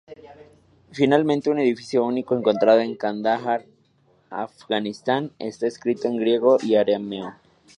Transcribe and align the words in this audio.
Finalmente, 0.91 1.51
un 1.51 1.59
edicto 1.59 2.03
único 2.03 2.35
encontrado 2.35 2.79
en 2.79 2.95
Kandahar, 2.95 3.67
Afganistán 4.31 5.31
está 5.37 5.67
escrito 5.67 6.07
en 6.07 6.17
griego 6.17 6.57
y 6.59 6.73
arameo. 6.73 7.35